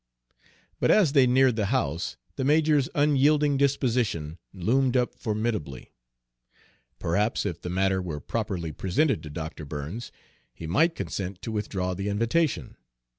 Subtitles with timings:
[0.79, 5.93] But as they neared the house the major's unyielding disposition loomed up formidably.
[6.97, 9.63] Perhaps if the matter were properly presented to Dr.
[9.63, 10.11] Burns,
[10.55, 12.77] he might consent to withdraw the invitation.